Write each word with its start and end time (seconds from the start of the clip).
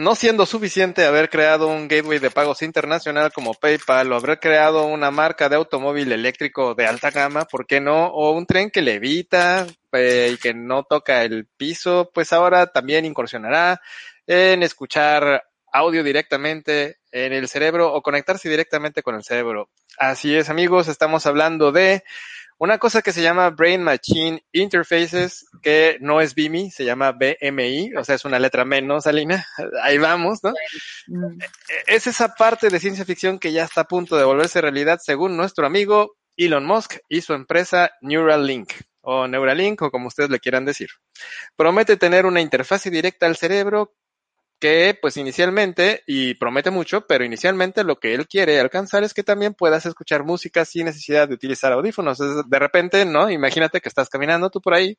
No 0.00 0.14
siendo 0.14 0.46
suficiente 0.46 1.04
haber 1.04 1.28
creado 1.28 1.68
un 1.68 1.86
gateway 1.86 2.18
de 2.18 2.30
pagos 2.30 2.62
internacional 2.62 3.34
como 3.34 3.52
PayPal 3.52 4.10
o 4.10 4.16
haber 4.16 4.40
creado 4.40 4.86
una 4.86 5.10
marca 5.10 5.50
de 5.50 5.56
automóvil 5.56 6.10
eléctrico 6.10 6.74
de 6.74 6.86
alta 6.86 7.10
gama, 7.10 7.44
¿por 7.44 7.66
qué 7.66 7.82
no? 7.82 8.06
O 8.06 8.30
un 8.30 8.46
tren 8.46 8.70
que 8.70 8.80
levita 8.80 9.66
eh, 9.92 10.30
y 10.32 10.38
que 10.38 10.54
no 10.54 10.84
toca 10.84 11.22
el 11.22 11.46
piso, 11.54 12.10
pues 12.14 12.32
ahora 12.32 12.68
también 12.68 13.04
incursionará 13.04 13.82
en 14.26 14.62
escuchar 14.62 15.44
audio 15.70 16.02
directamente 16.02 16.96
en 17.12 17.34
el 17.34 17.46
cerebro 17.46 17.92
o 17.92 18.00
conectarse 18.00 18.48
directamente 18.48 19.02
con 19.02 19.16
el 19.16 19.22
cerebro. 19.22 19.68
Así 19.98 20.34
es, 20.34 20.48
amigos, 20.48 20.88
estamos 20.88 21.26
hablando 21.26 21.72
de 21.72 22.04
una 22.60 22.76
cosa 22.76 23.00
que 23.00 23.12
se 23.12 23.22
llama 23.22 23.48
Brain 23.48 23.82
Machine 23.82 24.44
Interfaces, 24.52 25.46
que 25.62 25.96
no 26.02 26.20
es 26.20 26.34
BIMI, 26.34 26.70
se 26.70 26.84
llama 26.84 27.12
BMI, 27.12 27.94
o 27.96 28.04
sea, 28.04 28.16
es 28.16 28.26
una 28.26 28.38
letra 28.38 28.66
menos, 28.66 29.06
Alina. 29.06 29.46
Ahí 29.82 29.96
vamos, 29.96 30.40
¿no? 30.44 30.52
Es 31.86 32.06
esa 32.06 32.34
parte 32.34 32.68
de 32.68 32.78
ciencia 32.78 33.06
ficción 33.06 33.38
que 33.38 33.52
ya 33.52 33.64
está 33.64 33.80
a 33.80 33.88
punto 33.88 34.18
de 34.18 34.24
volverse 34.24 34.60
realidad, 34.60 35.00
según 35.02 35.38
nuestro 35.38 35.66
amigo 35.66 36.16
Elon 36.36 36.66
Musk 36.66 36.98
y 37.08 37.22
su 37.22 37.32
empresa 37.32 37.92
Neuralink, 38.02 38.74
o 39.00 39.26
Neuralink, 39.26 39.80
o 39.80 39.90
como 39.90 40.08
ustedes 40.08 40.28
le 40.28 40.38
quieran 40.38 40.66
decir. 40.66 40.90
Promete 41.56 41.96
tener 41.96 42.26
una 42.26 42.42
interfase 42.42 42.90
directa 42.90 43.24
al 43.24 43.36
cerebro 43.36 43.94
que 44.60 44.96
pues 45.00 45.16
inicialmente, 45.16 46.02
y 46.06 46.34
promete 46.34 46.70
mucho, 46.70 47.06
pero 47.06 47.24
inicialmente 47.24 47.82
lo 47.82 47.98
que 47.98 48.14
él 48.14 48.28
quiere 48.28 48.60
alcanzar 48.60 49.02
es 49.02 49.14
que 49.14 49.22
también 49.22 49.54
puedas 49.54 49.86
escuchar 49.86 50.24
música 50.24 50.64
sin 50.64 50.84
necesidad 50.84 51.28
de 51.28 51.34
utilizar 51.34 51.72
audífonos. 51.72 52.18
de 52.18 52.58
repente, 52.58 53.04
¿no? 53.06 53.30
Imagínate 53.30 53.80
que 53.80 53.88
estás 53.88 54.08
caminando 54.08 54.50
tú 54.50 54.60
por 54.60 54.74
ahí 54.74 54.98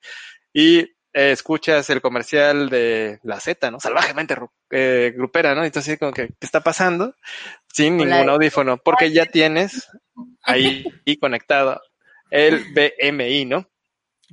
y 0.52 0.80
eh, 1.14 1.32
escuchas 1.32 1.90
el 1.90 2.02
comercial 2.02 2.70
de 2.70 3.20
la 3.24 3.40
Z, 3.40 3.70
¿no? 3.70 3.80
Salvajemente 3.80 4.36
eh, 4.72 5.14
grupera, 5.16 5.54
¿no? 5.54 5.64
Entonces, 5.64 6.00
como 6.00 6.12
que, 6.12 6.28
¿qué 6.28 6.46
está 6.46 6.62
pasando? 6.62 7.16
Sin 7.72 7.98
ningún 7.98 8.30
audífono, 8.30 8.78
porque 8.78 9.12
ya 9.12 9.26
tienes 9.26 9.88
ahí 10.44 10.86
y 11.06 11.18
conectado 11.18 11.82
el 12.32 12.66
BMI, 12.74 13.46
¿no? 13.46 13.70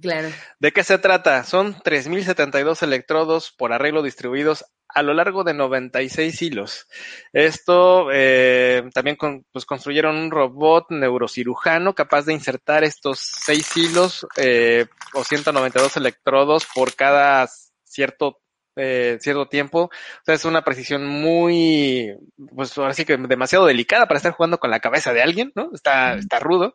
Claro. 0.01 0.29
¿De 0.61 0.73
qué 0.73 0.85
se 0.85 0.99
trata? 0.99 1.45
Son 1.45 1.75
3.072 1.75 2.83
electrodos 2.83 3.51
por 3.51 3.73
arreglo 3.73 4.03
distribuidos 4.03 4.65
a 4.89 5.03
lo 5.03 5.13
largo 5.13 5.45
de 5.45 5.55
96 5.55 6.41
hilos. 6.43 6.87
Esto 7.33 8.09
eh, 8.13 8.89
también 8.95 9.17
con, 9.17 9.45
pues 9.53 9.67
construyeron 9.67 10.17
un 10.17 10.31
robot 10.31 10.87
neurocirujano 10.91 11.95
capaz 11.95 12.25
de 12.25 12.33
insertar 12.33 12.85
estos 12.85 13.19
seis 13.21 13.77
hilos 13.77 14.27
eh, 14.37 14.87
o 15.13 15.25
192 15.25 15.97
electrodos 15.97 16.67
por 16.75 16.95
cada 16.95 17.49
cierto 17.85 18.41
eh, 18.77 19.19
cierto 19.21 19.49
tiempo. 19.49 19.85
O 19.85 19.91
sea, 20.25 20.37
es 20.37 20.45
una 20.45 20.63
precisión 20.63 21.05
muy, 21.07 22.15
pues 22.55 22.77
ahora 22.79 22.95
sí 22.95 23.05
que 23.05 23.17
demasiado 23.17 23.67
delicada 23.67 24.07
para 24.07 24.19
estar 24.19 24.33
jugando 24.33 24.59
con 24.59 24.71
la 24.71 24.81
cabeza 24.81 25.13
de 25.13 25.21
alguien, 25.21 25.53
¿no? 25.57 25.71
Está, 25.75 26.15
está 26.15 26.39
rudo. 26.39 26.75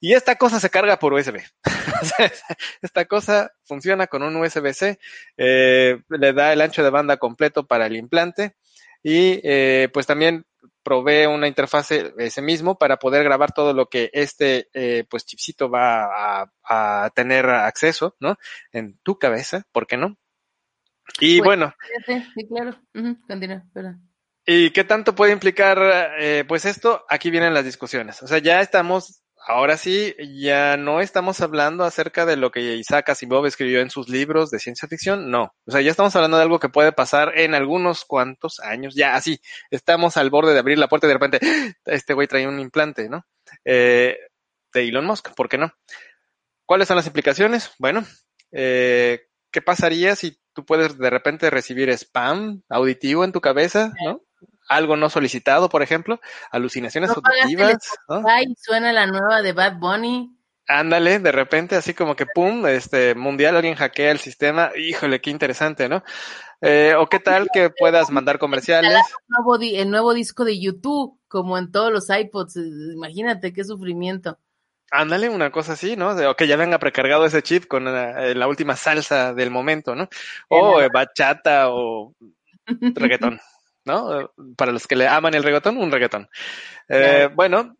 Y 0.00 0.14
esta 0.14 0.36
cosa 0.36 0.60
se 0.60 0.70
carga 0.70 0.98
por 0.98 1.12
USB. 1.12 1.40
esta 2.82 3.04
cosa 3.06 3.52
funciona 3.64 4.06
con 4.06 4.22
un 4.22 4.36
USB-C, 4.36 4.98
eh, 5.36 6.00
le 6.08 6.32
da 6.32 6.52
el 6.52 6.60
ancho 6.60 6.84
de 6.84 6.90
banda 6.90 7.16
completo 7.16 7.66
para 7.66 7.86
el 7.86 7.96
implante 7.96 8.56
y 9.02 9.40
eh, 9.42 9.88
pues 9.92 10.06
también 10.06 10.44
provee 10.82 11.26
una 11.26 11.48
interfase 11.48 12.14
ese 12.18 12.42
mismo 12.42 12.78
para 12.78 12.98
poder 12.98 13.22
grabar 13.24 13.52
todo 13.52 13.74
lo 13.74 13.86
que 13.86 14.10
este 14.12 14.68
eh, 14.72 15.04
pues 15.08 15.26
chipcito 15.26 15.68
va 15.68 16.50
a, 16.62 17.10
tener 17.14 17.46
acceso, 17.46 18.16
¿no? 18.20 18.38
En 18.72 18.98
tu 19.02 19.18
cabeza, 19.18 19.64
¿por 19.72 19.86
qué 19.86 19.96
no? 19.96 20.16
Y 21.20 21.38
Pues, 21.38 21.46
bueno, 21.46 21.74
Sí, 22.06 22.46
claro. 22.48 22.78
Continúa, 23.26 23.64
perdón. 23.72 24.08
¿Y 24.46 24.70
qué 24.70 24.84
tanto 24.84 25.14
puede 25.14 25.32
implicar 25.32 25.78
eh, 26.18 26.44
pues 26.48 26.64
esto? 26.64 27.04
Aquí 27.08 27.30
vienen 27.30 27.52
las 27.52 27.66
discusiones. 27.66 28.22
O 28.22 28.26
sea, 28.26 28.38
ya 28.38 28.62
estamos, 28.62 29.22
ahora 29.48 29.78
sí, 29.78 30.14
ya 30.36 30.76
no 30.76 31.00
estamos 31.00 31.40
hablando 31.40 31.84
acerca 31.84 32.26
de 32.26 32.36
lo 32.36 32.50
que 32.50 32.76
Isaac 32.76 33.08
Asimov 33.08 33.46
escribió 33.46 33.80
en 33.80 33.88
sus 33.88 34.10
libros 34.10 34.50
de 34.50 34.58
ciencia 34.58 34.86
ficción, 34.88 35.30
no. 35.30 35.54
O 35.66 35.70
sea, 35.70 35.80
ya 35.80 35.90
estamos 35.90 36.14
hablando 36.14 36.36
de 36.36 36.42
algo 36.42 36.60
que 36.60 36.68
puede 36.68 36.92
pasar 36.92 37.32
en 37.34 37.54
algunos 37.54 38.04
cuantos 38.04 38.60
años, 38.60 38.94
ya 38.94 39.16
así, 39.16 39.40
estamos 39.70 40.18
al 40.18 40.28
borde 40.28 40.52
de 40.52 40.58
abrir 40.58 40.78
la 40.78 40.88
puerta 40.88 41.06
y 41.06 41.08
de 41.08 41.14
repente, 41.14 41.40
¡ah! 41.42 41.72
este 41.86 42.12
güey 42.12 42.28
trae 42.28 42.46
un 42.46 42.60
implante, 42.60 43.08
¿no? 43.08 43.24
Eh, 43.64 44.18
de 44.74 44.88
Elon 44.88 45.06
Musk, 45.06 45.34
¿por 45.34 45.48
qué 45.48 45.56
no? 45.56 45.72
¿Cuáles 46.66 46.86
son 46.86 46.98
las 46.98 47.06
implicaciones? 47.06 47.72
Bueno, 47.78 48.04
eh, 48.52 49.28
¿qué 49.50 49.62
pasaría 49.62 50.14
si 50.14 50.38
tú 50.52 50.66
puedes 50.66 50.98
de 50.98 51.08
repente 51.08 51.48
recibir 51.48 51.88
spam 51.88 52.62
auditivo 52.68 53.24
en 53.24 53.32
tu 53.32 53.40
cabeza, 53.40 53.94
¿no? 54.04 54.20
Algo 54.68 54.96
no 54.96 55.08
solicitado, 55.10 55.68
por 55.68 55.82
ejemplo, 55.82 56.20
alucinaciones 56.50 57.10
No 57.10 57.16
auditivas, 57.16 57.78
suena 58.56 58.92
la 58.92 59.06
nueva 59.06 59.42
de 59.42 59.52
Bad 59.52 59.78
Bunny. 59.78 60.34
Ándale, 60.66 61.18
de 61.18 61.32
repente, 61.32 61.76
así 61.76 61.94
como 61.94 62.14
que 62.14 62.26
pum, 62.26 62.66
este 62.66 63.14
mundial, 63.14 63.56
alguien 63.56 63.74
hackea 63.74 64.10
el 64.10 64.18
sistema, 64.18 64.70
híjole, 64.76 65.22
qué 65.22 65.30
interesante, 65.30 65.88
¿no? 65.88 66.04
Eh, 66.60 66.94
o 66.98 67.06
qué 67.08 67.20
tal 67.20 67.48
que 67.52 67.70
puedas 67.70 68.10
mandar 68.10 68.38
comerciales. 68.38 68.92
El 68.92 69.00
nuevo, 69.28 69.56
di- 69.56 69.76
el 69.76 69.90
nuevo 69.90 70.12
disco 70.12 70.44
de 70.44 70.60
YouTube, 70.60 71.18
como 71.28 71.56
en 71.56 71.72
todos 71.72 71.90
los 71.90 72.10
iPods. 72.10 72.56
eh, 72.56 72.62
Imagínate 72.94 73.52
qué 73.52 73.64
sufrimiento. 73.64 74.38
Ándale, 74.90 75.28
una 75.28 75.50
cosa 75.50 75.72
así, 75.74 75.96
¿no? 75.96 76.10
O 76.10 76.34
que 76.36 76.46
ya 76.46 76.56
venga 76.56 76.78
precargado 76.78 77.26
ese 77.26 77.42
chip 77.42 77.66
con 77.66 77.86
eh, 77.88 78.34
la 78.34 78.48
última 78.48 78.74
salsa 78.76 79.32
del 79.34 79.50
momento, 79.50 79.94
¿no? 79.94 80.08
O 80.48 80.80
eh, 80.82 80.88
bachata 80.92 81.70
o 81.70 82.14
reggaetón, 82.94 83.40
¿no? 83.88 84.32
Para 84.56 84.70
los 84.70 84.86
que 84.86 84.94
le 84.94 85.08
aman 85.08 85.34
el 85.34 85.42
reggaetón, 85.42 85.78
un 85.78 85.90
reggaetón. 85.90 86.28
Eh, 86.88 87.28
Bueno, 87.34 87.76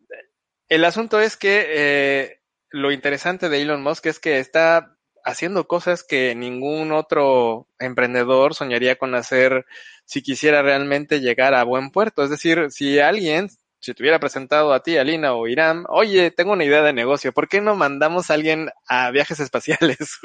el 0.67 0.83
asunto 0.83 1.21
es 1.21 1.37
que 1.37 1.65
eh, 1.69 2.41
lo 2.69 2.91
interesante 2.91 3.47
de 3.47 3.61
Elon 3.61 3.81
Musk 3.81 4.07
es 4.07 4.19
que 4.19 4.39
está 4.39 4.97
haciendo 5.23 5.67
cosas 5.67 6.03
que 6.03 6.35
ningún 6.35 6.91
otro 6.91 7.67
emprendedor 7.79 8.53
soñaría 8.53 8.97
con 8.97 9.15
hacer 9.15 9.65
si 10.05 10.21
quisiera 10.21 10.61
realmente 10.61 11.21
llegar 11.21 11.53
a 11.53 11.63
buen 11.63 11.91
puerto. 11.91 12.23
Es 12.23 12.29
decir, 12.29 12.71
si 12.71 12.99
alguien, 12.99 13.49
si 13.79 13.93
te 13.93 14.03
hubiera 14.03 14.19
presentado 14.19 14.73
a 14.73 14.81
ti, 14.81 14.97
Alina 14.97 15.33
o 15.33 15.47
Irán, 15.47 15.85
oye, 15.87 16.31
tengo 16.31 16.53
una 16.53 16.65
idea 16.65 16.81
de 16.81 16.93
negocio, 16.93 17.31
¿por 17.31 17.47
qué 17.47 17.61
no 17.61 17.75
mandamos 17.75 18.29
a 18.29 18.33
alguien 18.33 18.69
a 18.87 19.09
viajes 19.11 19.39
espaciales? 19.39 20.19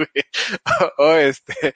o, 0.98 1.12
este, 1.12 1.74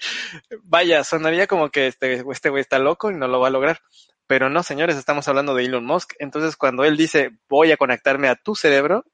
vaya, 0.65 1.05
sonaría 1.05 1.47
como 1.47 1.71
que 1.71 1.87
este, 1.87 2.25
este 2.31 2.51
güey 2.51 2.61
está 2.61 2.79
loco 2.79 3.11
y 3.11 3.15
no 3.15 3.29
lo 3.29 3.41
va 3.41 3.49
a 3.49 3.51
lograr. 3.53 3.81
Pero 4.27 4.51
no, 4.51 4.63
señores, 4.63 4.97
estamos 4.97 5.27
hablando 5.27 5.55
de 5.55 5.65
Elon 5.65 5.87
Musk. 5.87 6.13
Entonces, 6.19 6.57
cuando 6.57 6.85
él 6.85 6.99
dice 6.99 7.31
voy 7.49 7.73
a 7.73 7.79
conectarme 7.79 8.29
a 8.29 8.37
tu 8.37 8.55
cerebro, 8.55 9.07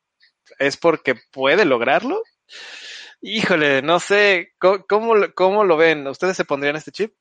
es 0.59 0.77
porque 0.77 1.15
puede 1.31 1.65
lograrlo. 1.65 2.23
Híjole, 3.21 3.81
no 3.83 4.01
sé, 4.01 4.55
¿cómo, 4.59 4.85
cómo, 4.89 5.15
cómo 5.35 5.65
lo 5.65 5.77
ven? 5.77 6.07
¿Ustedes 6.09 6.37
se 6.37 6.45
pondrían 6.45 6.77
este 6.77 6.91
chip? 6.91 7.15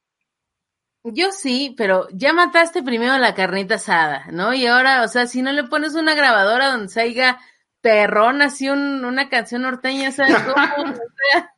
Yo 1.05 1.31
sí, 1.31 1.73
pero 1.77 2.07
ya 2.13 2.31
mataste 2.33 2.81
primero 2.81 3.17
la 3.17 3.35
carnita 3.35 3.75
asada, 3.75 4.25
¿no? 4.31 4.53
Y 4.53 4.65
ahora, 4.67 5.03
o 5.03 5.07
sea, 5.07 5.27
si 5.27 5.41
no 5.41 5.51
le 5.51 5.65
pones 5.65 5.95
una 5.95 6.15
grabadora 6.15 6.71
donde 6.71 6.87
salga 6.87 7.39
perrón, 7.81 8.41
así 8.41 8.69
un- 8.69 9.03
una 9.03 9.27
canción 9.27 9.63
norteña, 9.63 10.11
¿sabes 10.11 10.35
cómo? 10.43 10.55
O 10.95 10.95
sea, 11.31 11.49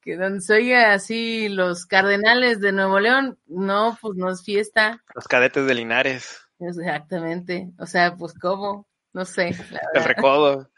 que 0.00 0.16
donde 0.16 0.40
se 0.42 0.54
oiga 0.54 0.92
así 0.92 1.48
los 1.48 1.86
cardenales 1.86 2.60
de 2.60 2.72
Nuevo 2.72 3.00
León, 3.00 3.38
no, 3.46 3.98
pues 4.00 4.16
no 4.16 4.30
es 4.30 4.44
fiesta. 4.44 5.02
Los 5.14 5.26
cadetes 5.26 5.66
de 5.66 5.74
Linares. 5.74 6.40
Exactamente. 6.60 7.70
O 7.78 7.86
sea, 7.86 8.14
pues 8.14 8.34
cómo, 8.38 8.86
no 9.12 9.24
sé. 9.24 9.56
El 9.94 10.04
recodo. 10.04 10.70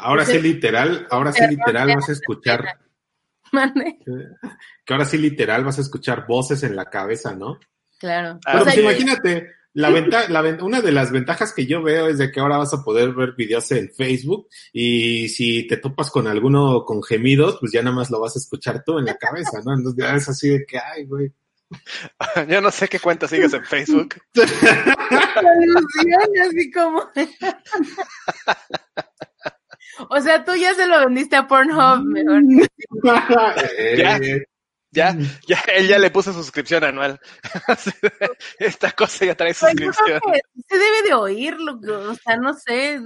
Ahora 0.00 0.24
sí 0.24 0.40
literal, 0.40 1.06
ahora 1.10 1.32
sí 1.32 1.46
literal 1.46 1.94
vas 1.94 2.08
a 2.08 2.12
escuchar. 2.12 2.78
Que 4.84 4.94
ahora 4.94 5.04
sí 5.04 5.18
literal 5.18 5.64
vas 5.64 5.78
a 5.78 5.82
escuchar 5.82 6.26
voces 6.26 6.62
en 6.62 6.74
la 6.74 6.86
cabeza, 6.86 7.34
¿no? 7.34 7.58
Claro. 7.98 8.38
Pero 8.44 8.64
pues 8.64 8.78
imagínate, 8.78 9.48
la 9.74 9.90
venta, 9.90 10.28
la, 10.28 10.42
una 10.62 10.80
de 10.80 10.92
las 10.92 11.12
ventajas 11.12 11.52
que 11.52 11.66
yo 11.66 11.82
veo 11.82 12.08
es 12.08 12.18
de 12.18 12.32
que 12.32 12.40
ahora 12.40 12.56
vas 12.56 12.72
a 12.74 12.82
poder 12.82 13.12
ver 13.12 13.34
videos 13.36 13.70
en 13.72 13.90
Facebook 13.90 14.48
y 14.72 15.28
si 15.28 15.66
te 15.66 15.76
topas 15.76 16.10
con 16.10 16.26
alguno 16.26 16.84
con 16.84 17.02
gemidos, 17.02 17.58
pues 17.60 17.72
ya 17.72 17.82
nada 17.82 17.94
más 17.94 18.10
lo 18.10 18.18
vas 18.18 18.34
a 18.34 18.38
escuchar 18.38 18.82
tú 18.84 18.98
en 18.98 19.04
la 19.04 19.16
cabeza, 19.16 19.60
¿no? 19.64 19.74
Entonces 19.74 20.04
ya 20.04 20.16
es 20.16 20.28
así 20.28 20.48
de 20.48 20.64
que, 20.66 20.78
ay, 20.78 21.04
güey. 21.04 21.32
Yo 22.48 22.60
no 22.60 22.70
sé 22.70 22.88
qué 22.88 22.98
cuenta 22.98 23.28
sigues 23.28 23.52
en 23.52 23.64
Facebook. 23.64 24.16
así 26.48 26.70
como. 26.72 27.02
o 30.08 30.20
sea, 30.20 30.44
tú 30.44 30.54
ya 30.56 30.74
se 30.74 30.86
lo 30.86 30.98
vendiste 31.00 31.36
a 31.36 31.46
Pornhub, 31.46 32.04
mejor. 32.04 32.42
Ya, 33.02 34.18
ya, 34.90 35.14
ya, 35.46 35.60
él 35.74 35.86
ya 35.86 35.98
le 35.98 36.10
puso 36.10 36.32
suscripción 36.32 36.82
anual. 36.82 37.20
Esta 38.58 38.92
cosa 38.92 39.26
ya 39.26 39.34
trae 39.34 39.54
pues 39.54 39.58
suscripción. 39.58 40.20
se 40.66 40.78
debe 40.78 41.02
de 41.08 41.14
oírlo, 41.14 41.78
o 42.10 42.14
sea, 42.14 42.36
no 42.38 42.54
sé. 42.54 42.98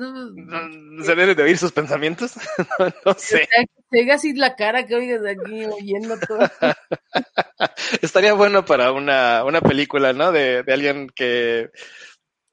¿Se 1.02 1.14
debe 1.14 1.34
de 1.34 1.42
oír 1.42 1.58
sus 1.58 1.72
pensamientos? 1.72 2.34
no, 3.04 3.14
sé. 3.14 3.48
O 3.92 3.96
sea, 4.04 4.14
así 4.14 4.32
la 4.34 4.54
cara 4.54 4.86
que 4.86 4.94
oigas 4.94 5.22
aquí 5.26 5.64
oyendo 5.64 6.18
todo. 6.20 6.48
Estaría 8.00 8.34
bueno 8.34 8.64
para 8.64 8.92
una, 8.92 9.44
una 9.44 9.60
película, 9.60 10.12
¿no? 10.12 10.30
De, 10.30 10.62
de 10.62 10.72
alguien 10.72 11.08
que 11.08 11.70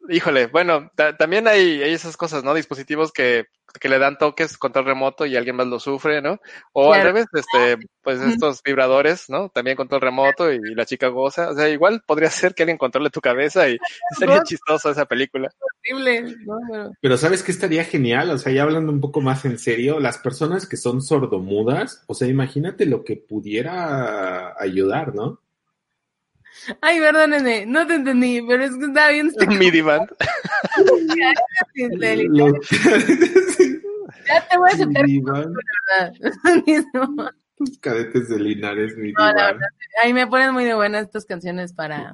híjole, 0.10 0.48
bueno, 0.48 0.92
también 1.18 1.48
hay, 1.48 1.82
esas 1.82 2.18
cosas, 2.18 2.44
¿no? 2.44 2.54
Dispositivos 2.54 3.12
que, 3.12 3.46
que, 3.80 3.90
le 3.90 4.00
dan 4.00 4.18
toques 4.18 4.58
control 4.58 4.86
remoto 4.86 5.26
y 5.26 5.36
alguien 5.36 5.56
más 5.56 5.68
lo 5.68 5.80
sufre, 5.80 6.22
¿no? 6.22 6.40
O 6.74 6.94
al 6.94 7.04
revés, 7.04 7.28
este, 7.34 7.78
pues 8.02 8.20
estos 8.22 8.62
vibradores, 8.64 9.30
¿no? 9.30 9.50
También 9.50 9.78
control 9.78 10.02
remoto 10.02 10.52
y, 10.52 10.60
la 10.76 10.86
chica 10.86 11.08
goza. 11.08 11.50
O 11.50 11.56
sea, 11.56 11.70
igual 11.70 12.02
podría 12.06 12.30
ser 12.30 12.54
que 12.54 12.64
alguien 12.64 12.78
controle 12.78 13.10
tu 13.10 13.22
cabeza 13.22 13.70
y 13.70 13.78
sería 14.18 14.44
chistoso 14.44 14.90
esa 14.90 15.06
película. 15.06 15.50
Horrible, 15.92 16.36
Pero 17.02 17.18
¿sabes 17.18 17.44
qué 17.44 17.52
estaría 17.52 17.84
genial? 17.84 18.32
O 18.32 18.38
sea, 18.38 18.52
ya 18.52 18.64
hablando 18.64 18.92
un 18.92 19.02
poco 19.02 19.22
más 19.22 19.46
en 19.46 19.58
serio, 19.58 20.00
las 20.00 20.18
personas 20.18 20.68
que 20.68 20.78
son 20.78 21.02
sordomudas, 21.02 22.04
o 22.08 22.14
sea, 22.14 22.28
imagínate 22.28 22.86
lo 22.86 23.04
que 23.04 23.16
pudiera 23.16 24.60
ayudar, 24.60 25.14
¿no? 25.16 25.42
Ay, 26.82 27.00
perdónenme, 27.00 27.66
no 27.66 27.88
te 27.88 27.96
entendí, 27.96 28.42
pero 28.48 28.64
es 28.64 28.78
que 28.78 28.86
estaba 28.86 29.10
bien. 29.10 29.32
Band. 29.84 30.10
ya 34.28 34.48
te 34.50 34.58
voy 34.58 34.70
a 34.70 34.74
aceptar. 34.74 35.06
Los 37.60 37.78
cadetes 37.82 38.30
de 38.30 38.40
Linares, 38.40 38.98
midi 38.98 39.14
no, 39.14 39.26
Ahí 40.04 40.14
me 40.14 40.28
ponen 40.28 40.54
muy 40.54 40.66
de 40.66 40.74
buenas 40.74 41.04
estas 41.04 41.26
canciones 41.26 41.74
para. 41.74 42.14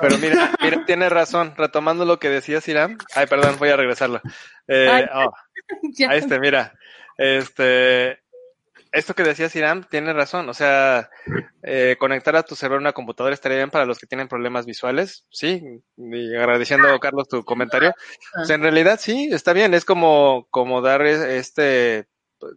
pero 0.00 0.18
mira, 0.18 0.52
mira, 0.62 0.84
tiene 0.84 1.08
razón. 1.08 1.54
Retomando 1.56 2.04
lo 2.04 2.18
que 2.18 2.28
decías, 2.28 2.66
Irán. 2.68 2.98
Ay, 3.14 3.26
perdón, 3.26 3.56
voy 3.58 3.70
a 3.70 3.76
regresarlo. 3.76 4.20
Eh, 4.68 5.06
oh, 5.14 5.32
a 6.08 6.16
este, 6.16 6.40
mira. 6.40 6.74
Este, 7.16 8.18
esto 8.96 9.14
que 9.14 9.22
decías, 9.22 9.54
Irán, 9.54 9.86
tiene 9.90 10.12
razón. 10.12 10.48
O 10.48 10.54
sea, 10.54 11.10
eh, 11.62 11.96
conectar 11.98 12.34
a 12.36 12.42
tu 12.42 12.56
cerebro 12.56 12.78
a 12.78 12.80
una 12.80 12.92
computadora 12.92 13.34
estaría 13.34 13.58
bien 13.58 13.70
para 13.70 13.84
los 13.84 13.98
que 13.98 14.06
tienen 14.06 14.28
problemas 14.28 14.66
visuales. 14.66 15.26
Sí, 15.30 15.62
y 15.96 16.34
agradeciendo, 16.34 16.98
Carlos, 16.98 17.28
tu 17.28 17.44
comentario. 17.44 17.94
En 18.48 18.62
realidad 18.62 18.98
sí, 19.00 19.28
está 19.30 19.52
bien. 19.52 19.74
Es 19.74 19.84
como, 19.84 20.46
como 20.50 20.80
dar 20.80 21.02
este, 21.02 22.08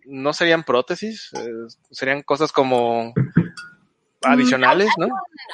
no 0.05 0.33
serían 0.33 0.63
prótesis, 0.63 1.29
eh, 1.35 1.49
serían 1.91 2.21
cosas 2.23 2.51
como 2.51 3.13
Mm, 4.21 4.27
adicionales, 4.27 4.89
¿no? 4.97 5.07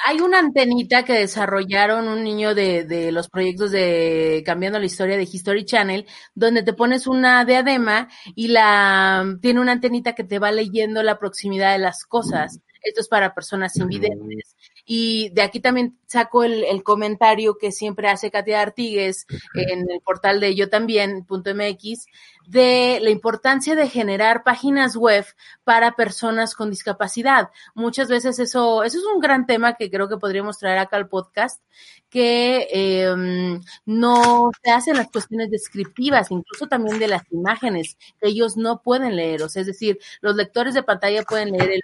Hay 0.06 0.20
una 0.20 0.40
antenita 0.40 1.04
que 1.04 1.12
desarrollaron 1.12 2.08
un 2.08 2.24
niño 2.24 2.54
de, 2.54 2.84
de, 2.84 3.12
los 3.12 3.28
proyectos 3.28 3.70
de 3.70 4.42
Cambiando 4.44 4.80
la 4.80 4.86
Historia 4.86 5.16
de 5.16 5.28
History 5.30 5.64
Channel, 5.64 6.06
donde 6.34 6.64
te 6.64 6.72
pones 6.72 7.06
una 7.06 7.44
diadema 7.44 8.08
y 8.34 8.48
la 8.48 9.24
tiene 9.40 9.60
una 9.60 9.72
antenita 9.72 10.14
que 10.14 10.24
te 10.24 10.40
va 10.40 10.50
leyendo 10.50 11.02
la 11.04 11.18
proximidad 11.18 11.72
de 11.72 11.78
las 11.78 12.04
cosas. 12.04 12.60
Esto 12.86 13.00
es 13.00 13.08
para 13.08 13.34
personas 13.34 13.76
invidentes. 13.76 14.56
Y 14.84 15.30
de 15.30 15.42
aquí 15.42 15.58
también 15.58 15.98
saco 16.06 16.44
el, 16.44 16.62
el 16.64 16.84
comentario 16.84 17.58
que 17.58 17.72
siempre 17.72 18.08
hace 18.08 18.30
Katia 18.30 18.62
Artigues 18.62 19.26
en 19.54 19.90
el 19.90 20.00
portal 20.00 20.38
de 20.38 20.54
yo 20.54 20.68
también, 20.68 21.26
.mx, 21.28 22.06
de 22.46 23.00
la 23.02 23.10
importancia 23.10 23.74
de 23.74 23.88
generar 23.88 24.44
páginas 24.44 24.96
web 24.96 25.24
para 25.64 25.96
personas 25.96 26.54
con 26.54 26.70
discapacidad. 26.70 27.50
Muchas 27.74 28.08
veces 28.08 28.38
eso, 28.38 28.84
eso 28.84 28.98
es 28.98 29.04
un 29.04 29.20
gran 29.20 29.46
tema 29.46 29.74
que 29.74 29.90
creo 29.90 30.08
que 30.08 30.16
podríamos 30.16 30.58
traer 30.58 30.78
acá 30.78 30.96
al 30.96 31.08
podcast, 31.08 31.60
que 32.08 32.68
eh, 32.72 33.60
no 33.84 34.50
se 34.62 34.70
hacen 34.70 34.96
las 34.96 35.10
cuestiones 35.10 35.50
descriptivas, 35.50 36.30
incluso 36.30 36.68
también 36.68 36.98
de 36.98 37.08
las 37.08 37.22
imágenes, 37.32 37.98
que 38.20 38.28
ellos 38.28 38.56
no 38.56 38.80
pueden 38.82 39.16
leer. 39.16 39.42
O 39.42 39.48
sea, 39.48 39.62
es 39.62 39.66
decir, 39.66 39.98
los 40.20 40.36
lectores 40.36 40.74
de 40.74 40.84
pantalla 40.84 41.22
pueden 41.24 41.50
leer 41.50 41.72
el 41.72 41.82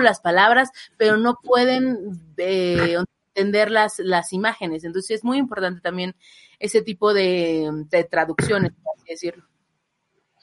las 0.00 0.20
palabras, 0.20 0.70
pero 0.96 1.16
no 1.16 1.38
pueden 1.42 2.20
eh, 2.36 2.96
entender 3.34 3.70
las, 3.70 3.98
las 3.98 4.32
imágenes. 4.32 4.84
Entonces 4.84 5.18
es 5.18 5.24
muy 5.24 5.38
importante 5.38 5.80
también 5.80 6.14
ese 6.58 6.82
tipo 6.82 7.12
de, 7.12 7.68
de 7.90 8.04
traducciones, 8.04 8.72
por 8.82 8.94
así 8.96 9.10
decirlo. 9.10 9.44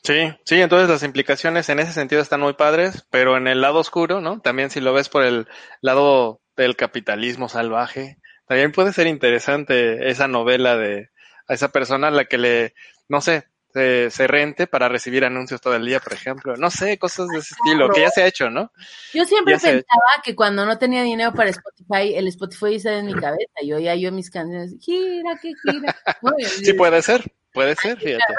Sí, 0.04 0.33
sí, 0.45 0.60
entonces 0.60 0.89
las 0.89 1.04
implicaciones 1.04 1.69
en 1.69 1.80
ese 1.80 1.94
sentido 1.94 2.22
están 2.22 2.42
muy 2.42 2.54
padres, 2.54 3.06
pero 3.12 3.38
en 3.38 3.48
el 3.48 3.62
lado 3.62 3.80
oscuro, 3.80 4.19
¿no? 4.19 4.42
También 4.42 4.72
si 4.72 4.81
lo 4.81 4.94
ves 4.94 5.10
por 5.10 5.24
el 5.24 5.48
lado 5.81 6.42
del 6.57 6.75
capitalismo 6.75 7.50
salvaje, 7.50 8.18
también 8.48 8.72
puede 8.72 8.94
ser 8.94 9.06
interesante 9.07 10.10
esa 10.10 10.28
novela 10.28 10.75
de 10.75 11.12
a 11.48 11.54
esa 11.54 11.72
persona 11.72 12.07
a 12.07 12.12
la 12.12 12.25
que 12.25 12.38
le, 12.38 12.74
no 13.10 13.22
sé, 13.22 13.50
se, 13.73 14.27
rente 14.27 14.68
para 14.68 14.89
recibir 14.89 15.25
anuncios 15.25 15.62
todo 15.62 15.75
el 15.75 15.85
día, 15.85 16.00
por 16.00 16.13
ejemplo. 16.13 16.56
No 16.57 16.69
sé, 16.69 16.97
cosas 16.97 17.27
de 17.29 17.39
ese 17.39 17.53
estilo, 17.53 17.89
que 17.89 18.01
ya 18.01 18.09
se 18.09 18.23
ha 18.23 18.27
hecho, 18.27 18.50
¿no? 18.50 18.71
Yo 19.13 19.25
siempre 19.25 19.53
pensaba 19.53 19.83
que 20.23 20.35
cuando 20.35 20.65
no 20.65 20.77
tenía 20.77 21.03
dinero 21.03 21.33
para 21.33 21.50
Spotify, 21.50 22.15
el 22.15 22.27
Spotify 22.27 22.75
estaba 22.75 22.97
en 22.97 23.07
mi 23.07 23.13
cabeza. 23.13 23.53
Yo 23.65 23.77
oía 23.77 23.95
yo 23.95 24.12
mis 24.12 24.29
canciones, 24.29 24.75
gira, 24.79 25.39
que 25.41 25.51
gira. 25.63 25.95
sí, 26.63 26.73
puede 26.73 27.01
ser, 27.01 27.23
puede 27.54 27.75
ser, 27.75 27.97
fíjate. 27.99 28.33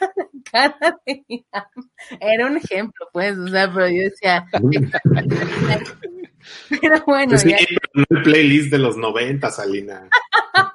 Era 2.20 2.46
un 2.46 2.56
ejemplo, 2.56 3.08
pues, 3.12 3.36
o 3.38 3.48
sea, 3.48 3.72
pero 3.72 3.88
yo 3.88 4.02
decía. 4.02 4.46
pero 6.80 7.02
bueno. 7.06 7.34
Es 7.34 7.44
ya... 7.44 7.56
el 7.56 8.22
playlist 8.22 8.70
de 8.70 8.78
los 8.78 8.96
90, 8.96 9.50
Salina. 9.50 10.08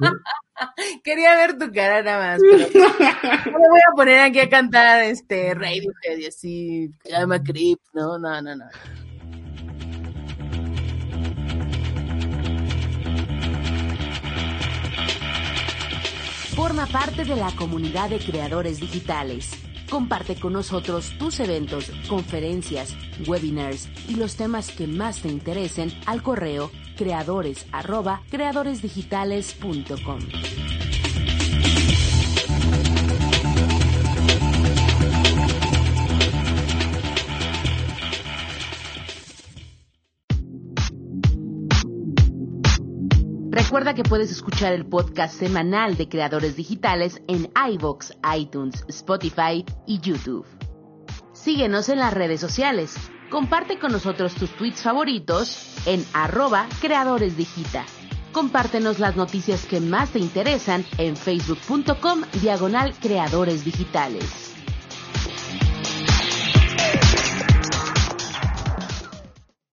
Quería 1.03 1.36
ver 1.36 1.57
tu 1.57 1.72
cara 1.72 2.01
nada 2.01 2.38
más. 2.38 2.41
Pero 2.41 3.51
no 3.51 3.60
me 3.60 3.69
voy 3.69 3.79
a 3.79 3.95
poner 3.95 4.19
aquí 4.19 4.39
a 4.39 4.50
cantar 4.50 5.03
este 5.03 5.53
Radiohead 5.53 6.17
y 6.19 6.25
así, 6.25 6.91
llama 7.05 7.41
Creep, 7.41 7.79
no, 7.93 8.17
no, 8.17 8.41
no, 8.41 8.55
no. 8.55 8.65
Forma 16.55 16.86
parte 16.86 17.25
de 17.25 17.36
la 17.36 17.51
comunidad 17.55 18.10
de 18.10 18.19
creadores 18.19 18.79
digitales. 18.79 19.51
Comparte 19.89 20.39
con 20.39 20.53
nosotros 20.53 21.12
tus 21.17 21.39
eventos, 21.39 21.91
conferencias, 22.07 22.95
webinars 23.27 23.89
y 24.07 24.15
los 24.15 24.36
temas 24.36 24.72
que 24.72 24.88
más 24.88 25.22
te 25.22 25.29
interesen 25.29 25.91
al 26.05 26.22
correo 26.22 26.72
creadores 26.95 27.65
arroba 27.71 28.21
creadoresdigitales.com. 28.29 30.19
Recuerda 43.73 43.95
que 43.95 44.03
puedes 44.03 44.31
escuchar 44.31 44.73
el 44.73 44.85
podcast 44.85 45.33
semanal 45.33 45.97
de 45.97 46.07
Creadores 46.07 46.55
Digitales 46.55 47.23
en 47.27 47.50
iVoox, 47.71 48.12
iTunes, 48.38 48.85
Spotify 48.88 49.65
y 49.88 50.00
YouTube. 50.00 50.45
Síguenos 51.33 51.89
en 51.89 51.97
las 51.97 52.13
redes 52.13 52.39
sociales. 52.39 52.95
Comparte 53.34 53.80
con 53.80 53.92
nosotros 53.92 54.36
tus 54.36 54.52
tweets 54.52 54.84
favoritos 54.84 55.58
en 55.88 56.06
arroba 56.13 56.68
creadoresdigita. 56.80 57.84
Compártenos 58.32 59.00
las 59.00 59.16
noticias 59.16 59.66
que 59.66 59.82
más 59.82 60.12
te 60.12 60.20
interesan 60.20 60.86
en 61.00 61.18
facebook.com 61.18 62.22
diagonal 62.44 62.94
creadores 63.02 63.66
digitales. 63.66 64.52